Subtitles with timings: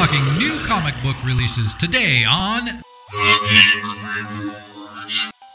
[0.00, 2.64] talking new comic book releases today on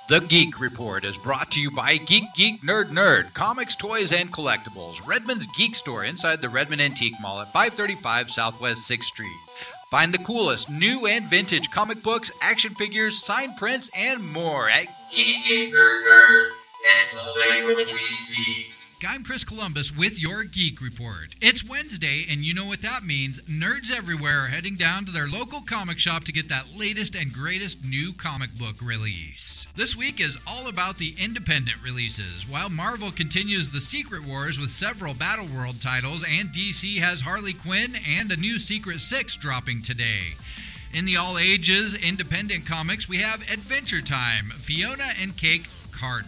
[0.07, 4.31] The Geek Report is brought to you by Geek Geek Nerd Nerd, comics, toys, and
[4.31, 5.03] collectibles.
[5.03, 9.39] Redmond's Geek Store inside the Redmond Antique Mall at 535 Southwest 6th Street.
[9.89, 14.85] Find the coolest new and vintage comic books, action figures, signed prints, and more at
[15.11, 16.49] Geek Geek Nerd Nerd.
[16.83, 18.74] It's the language we speak.
[19.03, 21.35] I'm Chris Columbus with your Geek Report.
[21.41, 23.41] It's Wednesday, and you know what that means.
[23.41, 27.31] Nerds everywhere are heading down to their local comic shop to get that latest and
[27.31, 29.67] greatest new comic book release.
[29.75, 32.47] This week is all about the independent releases.
[32.47, 37.53] While Marvel continues the Secret Wars with several Battle World titles, and DC has Harley
[37.53, 40.35] Quinn and a new Secret Six dropping today.
[40.93, 46.25] In the all ages independent comics, we have Adventure Time, Fiona and Cake Card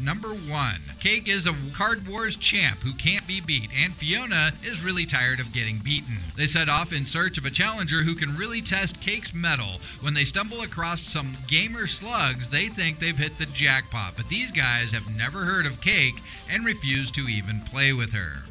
[0.00, 0.80] Number one.
[1.00, 5.40] Cake is a Card Wars champ who can't be beat, and Fiona is really tired
[5.40, 6.18] of getting beaten.
[6.36, 9.80] They set off in search of a challenger who can really test Cake's mettle.
[10.02, 14.50] When they stumble across some gamer slugs, they think they've hit the jackpot, but these
[14.50, 18.42] guys have never heard of Cake and refuse to even play with her.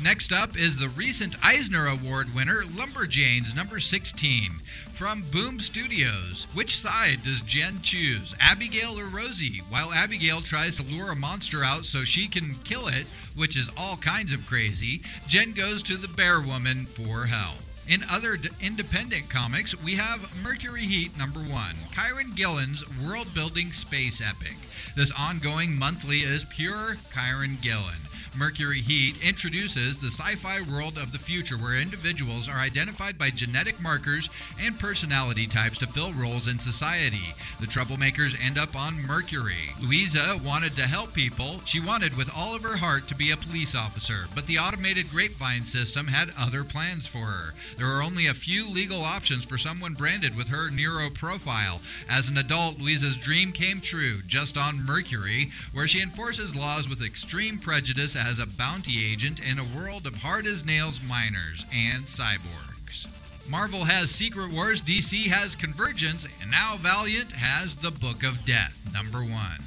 [0.00, 4.52] Next up is the recent Eisner Award winner, Lumberjanes number 16
[4.92, 6.46] from Boom Studios.
[6.54, 9.60] Which side does Jen choose, Abigail or Rosie?
[9.68, 13.72] While Abigail tries to lure a monster out so she can kill it, which is
[13.76, 17.58] all kinds of crazy, Jen goes to the Bear Woman for help.
[17.88, 23.72] In other d- independent comics, we have Mercury Heat number one, Kieron Gillen's world building
[23.72, 24.56] space epic.
[24.94, 27.98] This ongoing monthly is pure Kieron Gillen.
[28.38, 33.30] Mercury Heat introduces the sci fi world of the future where individuals are identified by
[33.30, 37.34] genetic markers and personality types to fill roles in society.
[37.58, 39.74] The troublemakers end up on Mercury.
[39.82, 41.62] Louisa wanted to help people.
[41.64, 45.10] She wanted with all of her heart to be a police officer, but the automated
[45.10, 47.54] grapevine system had other plans for her.
[47.76, 51.80] There are only a few legal options for someone branded with her neuro profile.
[52.08, 57.02] As an adult, Louisa's dream came true just on Mercury, where she enforces laws with
[57.02, 62.04] extreme prejudice as a bounty agent in a world of hard as nails miners and
[62.04, 63.06] cyborgs.
[63.48, 68.82] Marvel has Secret Wars, DC has Convergence, and now Valiant has The Book of Death,
[68.92, 69.62] number one.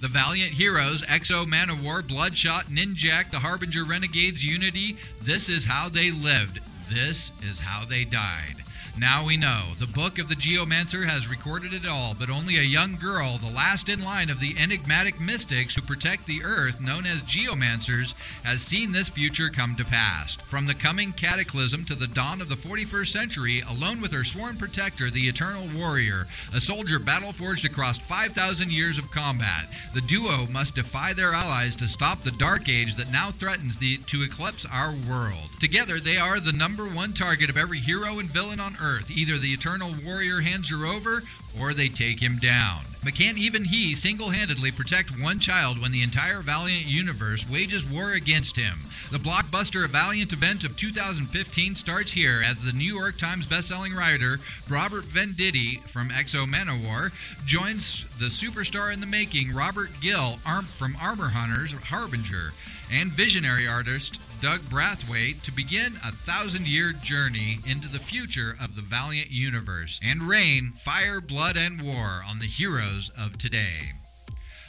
[0.00, 6.10] The Valiant Heroes, X-O Manowar, Bloodshot, Ninjak, the Harbinger Renegades, Unity, this is how they
[6.10, 6.60] lived.
[6.88, 8.54] This is how they died.
[9.00, 9.74] Now we know.
[9.78, 13.54] The book of the Geomancer has recorded it all, but only a young girl, the
[13.54, 18.60] last in line of the enigmatic mystics who protect the earth, known as Geomancers, has
[18.60, 20.34] seen this future come to pass.
[20.34, 24.56] From the coming cataclysm to the dawn of the 41st century, alone with her sworn
[24.56, 30.46] protector, the Eternal Warrior, a soldier battle forged across 5,000 years of combat, the duo
[30.50, 34.66] must defy their allies to stop the dark age that now threatens the, to eclipse
[34.66, 35.50] our world.
[35.60, 38.87] Together, they are the number one target of every hero and villain on Earth.
[39.10, 41.22] Either the Eternal Warrior hands her over,
[41.58, 42.80] or they take him down.
[43.04, 47.88] But can't even he single handedly protect one child when the entire Valiant universe wages
[47.88, 48.80] war against him?
[49.10, 54.38] The blockbuster Valiant event of 2015 starts here as the New York Times bestselling writer
[54.68, 57.12] Robert Venditti from X-O Manowar
[57.46, 60.38] joins the superstar in the making Robert Gill
[60.72, 62.52] from Armor Hunters Harbinger
[62.92, 68.76] and visionary artist Doug Braithwaite to begin a thousand year journey into the future of
[68.76, 73.94] the Valiant universe and rain fire, blood, and war on the heroes of today.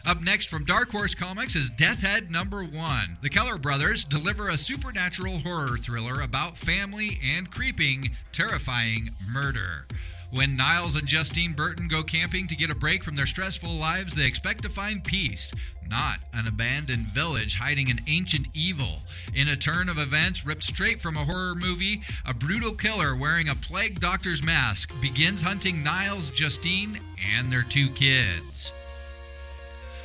[0.05, 3.17] Up next from Dark Horse Comics is Death Head number one.
[3.21, 9.85] The Keller brothers deliver a supernatural horror thriller about family and creeping, terrifying murder.
[10.31, 14.13] When Niles and Justine Burton go camping to get a break from their stressful lives,
[14.13, 15.51] they expect to find peace,
[15.89, 19.01] not an abandoned village hiding an ancient evil.
[19.33, 23.49] In a turn of events ripped straight from a horror movie, a brutal killer wearing
[23.49, 26.99] a plague doctor's mask begins hunting Niles, Justine,
[27.35, 28.71] and their two kids.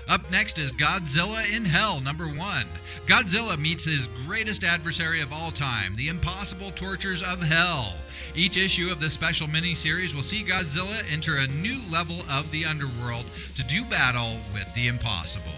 [0.09, 2.67] Up next is Godzilla in Hell, number one.
[3.07, 7.95] Godzilla meets his greatest adversary of all time, the impossible tortures of hell.
[8.35, 12.67] Each issue of this special miniseries will see Godzilla enter a new level of the
[12.67, 13.25] underworld
[13.57, 15.53] to do battle with the impossible.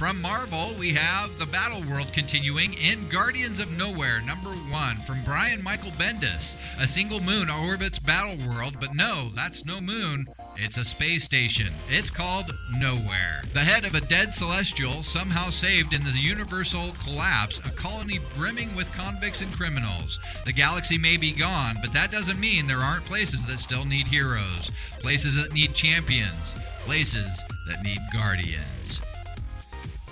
[0.00, 5.22] From Marvel, we have the Battle World continuing in Guardians of Knowhere, number one, from
[5.26, 6.56] Brian Michael Bendis.
[6.80, 10.26] A single moon orbits Battle World, but no, that's no moon.
[10.56, 11.66] It's a space station.
[11.90, 12.46] It's called
[12.78, 13.42] Knowhere.
[13.52, 18.74] The head of a dead celestial, somehow saved in the universal collapse, a colony brimming
[18.74, 20.18] with convicts and criminals.
[20.46, 24.06] The galaxy may be gone, but that doesn't mean there aren't places that still need
[24.06, 26.54] heroes, places that need champions,
[26.86, 29.02] places that need guardians.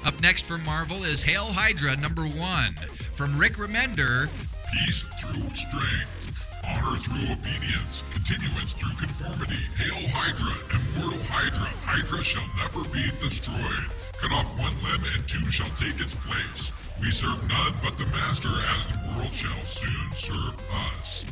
[0.09, 2.73] Up next from Marvel is Hail Hydra number one.
[3.13, 4.31] From Rick Remender,
[4.73, 6.33] Peace through strength.
[6.65, 9.61] Honor through obedience, continuance through conformity.
[9.77, 11.69] Hail Hydra, immortal Hydra.
[11.85, 13.85] Hydra shall never be destroyed.
[14.17, 16.73] Cut off one limb and two shall take its place.
[17.01, 21.25] We serve none but the Master, as the world shall soon serve us.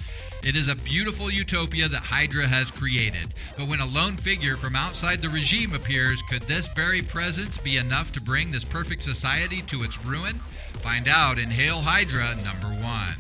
[0.44, 3.34] It is a beautiful utopia that Hydra has created.
[3.56, 7.78] But when a lone figure from outside the regime appears, could this very presence be
[7.78, 10.36] enough to bring this perfect society to its ruin?
[10.84, 13.14] Find out in Hail Hydra number one.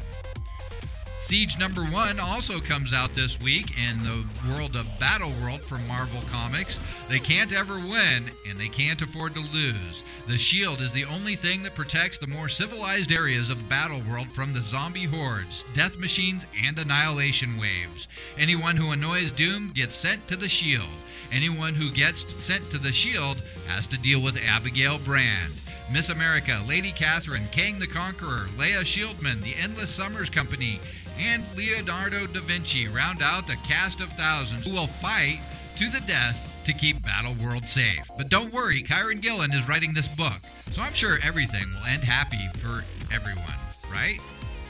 [1.26, 5.84] Siege number one also comes out this week in the world of Battle World from
[5.88, 6.78] Marvel Comics.
[7.08, 10.04] They can't ever win, and they can't afford to lose.
[10.28, 14.28] The shield is the only thing that protects the more civilized areas of Battle World
[14.28, 18.06] from the zombie hordes, death machines, and annihilation waves.
[18.38, 20.86] Anyone who annoys Doom gets sent to the shield.
[21.32, 25.54] Anyone who gets sent to the shield has to deal with Abigail Brand.
[25.92, 30.80] Miss America, Lady Catherine, Kang the Conqueror, Leia Shieldman, the Endless Summers Company,
[31.18, 35.38] and Leonardo da Vinci round out the cast of thousands who will fight
[35.76, 38.10] to the death to keep Battle World safe.
[38.18, 40.40] But don't worry, Kieron Gillen is writing this book,
[40.72, 42.82] so I'm sure everything will end happy for
[43.14, 43.54] everyone,
[43.92, 44.18] right?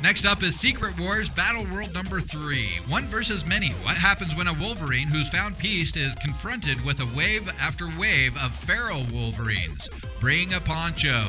[0.03, 2.81] Next up is Secret Wars Battle World number 3.
[2.87, 3.71] One versus many.
[3.71, 8.37] What happens when a Wolverine who's found peace is confronted with a wave after wave
[8.37, 9.89] of feral Wolverines?
[10.21, 11.25] Bring a poncho.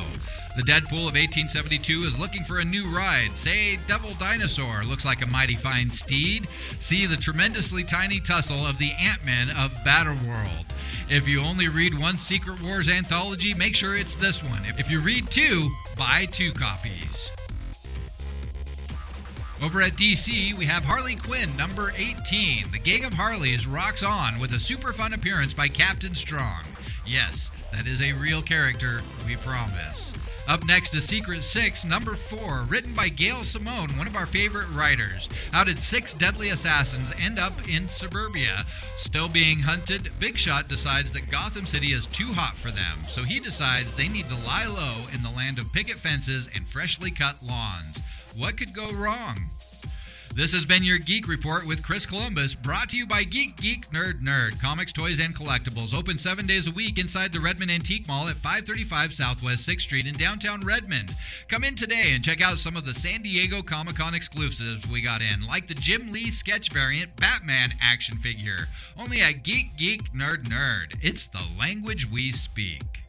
[0.57, 3.31] The Deadpool of 1872 is looking for a new ride.
[3.35, 6.47] Say, Devil Dinosaur looks like a mighty fine steed.
[6.77, 10.65] See the tremendously tiny tussle of the Ant Man of Battle World.
[11.09, 14.61] If you only read one Secret Wars anthology, make sure it's this one.
[14.77, 17.31] If you read two, buy two copies.
[19.63, 22.71] Over at DC, we have Harley Quinn number 18.
[22.71, 26.61] The Gang of Harleys rocks on with a super fun appearance by Captain Strong.
[27.07, 30.13] Yes, that is a real character, we promise.
[30.47, 34.69] Up next is Secret Six, number four, written by Gail Simone, one of our favorite
[34.69, 35.27] writers.
[35.51, 38.63] How did six deadly assassins end up in suburbia?
[38.95, 43.23] Still being hunted, Big Shot decides that Gotham City is too hot for them, so
[43.23, 47.11] he decides they need to lie low in the land of picket fences and freshly
[47.11, 48.01] cut lawns.
[48.33, 49.49] What could go wrong?
[50.37, 53.89] This has been your Geek Report with Chris Columbus, brought to you by Geek Geek
[53.89, 55.97] Nerd Nerd, comics, toys, and collectibles.
[55.97, 60.05] Open seven days a week inside the Redmond Antique Mall at 535 Southwest 6th Street
[60.05, 61.15] in downtown Redmond.
[61.47, 65.01] Come in today and check out some of the San Diego Comic Con exclusives we
[65.01, 68.67] got in, like the Jim Lee sketch variant Batman action figure.
[68.95, 70.99] Only at Geek Geek Nerd Nerd.
[71.01, 73.06] It's the language we speak.